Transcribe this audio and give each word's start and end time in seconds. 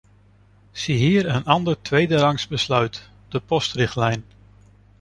Ziehier 0.73 1.25
een 1.29 1.45
ander 1.45 1.81
tweederangs 1.81 2.47
besluit: 2.47 3.09
de 3.27 3.39
postrichtlijn. 3.39 4.23